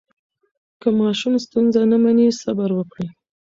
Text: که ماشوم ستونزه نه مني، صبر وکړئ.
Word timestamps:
که 0.81 0.87
ماشوم 0.99 1.33
ستونزه 1.45 1.81
نه 1.91 1.97
مني، 2.03 2.27
صبر 2.41 2.69
وکړئ. 2.75 3.07